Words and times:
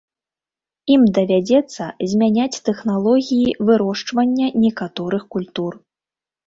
Ім 0.93 1.03
давядзецца 1.17 1.83
змяняць 2.13 2.61
тэхналогіі 2.71 3.55
вырошчвання 3.69 4.47
некаторых 4.67 5.23
культур. 5.39 5.83